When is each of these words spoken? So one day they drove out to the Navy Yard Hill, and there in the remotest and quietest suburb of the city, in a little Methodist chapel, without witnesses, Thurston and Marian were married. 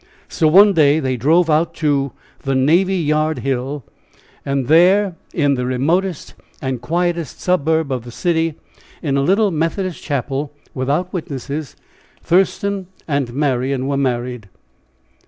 So 0.27 0.47
one 0.47 0.73
day 0.73 0.99
they 0.99 1.15
drove 1.15 1.47
out 1.47 1.75
to 1.75 2.11
the 2.39 2.55
Navy 2.55 2.95
Yard 2.95 3.37
Hill, 3.45 3.83
and 4.43 4.65
there 4.65 5.15
in 5.31 5.53
the 5.53 5.67
remotest 5.67 6.33
and 6.59 6.81
quietest 6.81 7.39
suburb 7.39 7.91
of 7.91 8.03
the 8.03 8.09
city, 8.09 8.55
in 9.03 9.15
a 9.15 9.21
little 9.21 9.51
Methodist 9.51 10.01
chapel, 10.01 10.53
without 10.73 11.13
witnesses, 11.13 11.75
Thurston 12.23 12.87
and 13.07 13.31
Marian 13.31 13.85
were 13.87 13.95
married. 13.95 14.49